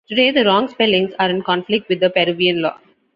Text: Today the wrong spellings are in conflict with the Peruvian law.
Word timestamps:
Today 0.09 0.31
the 0.31 0.45
wrong 0.45 0.67
spellings 0.67 1.13
are 1.19 1.29
in 1.29 1.43
conflict 1.43 1.87
with 1.87 1.99
the 1.99 2.09
Peruvian 2.09 2.63
law. 2.63 2.79